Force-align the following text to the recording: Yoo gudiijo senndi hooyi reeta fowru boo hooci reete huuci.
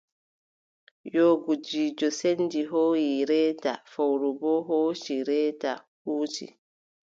Yoo 1.13 1.33
gudiijo 1.43 2.07
senndi 2.19 2.61
hooyi 2.71 3.11
reeta 3.29 3.71
fowru 3.91 4.29
boo 4.41 4.59
hooci 4.69 5.15
reete 5.27 5.71
huuci. 6.03 6.45